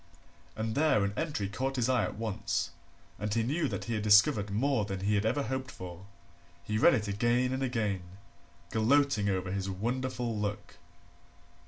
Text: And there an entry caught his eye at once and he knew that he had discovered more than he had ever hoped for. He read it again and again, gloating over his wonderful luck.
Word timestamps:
And 0.55 0.73
there 0.73 1.03
an 1.03 1.13
entry 1.15 1.47
caught 1.47 1.75
his 1.75 1.87
eye 1.87 2.05
at 2.05 2.17
once 2.17 2.71
and 3.19 3.31
he 3.31 3.43
knew 3.43 3.67
that 3.67 3.83
he 3.83 3.93
had 3.93 4.01
discovered 4.01 4.49
more 4.49 4.83
than 4.83 5.01
he 5.01 5.13
had 5.13 5.27
ever 5.27 5.43
hoped 5.43 5.69
for. 5.69 6.07
He 6.63 6.79
read 6.79 6.95
it 6.95 7.07
again 7.07 7.53
and 7.53 7.61
again, 7.61 8.01
gloating 8.71 9.29
over 9.29 9.51
his 9.51 9.69
wonderful 9.69 10.35
luck. 10.35 10.77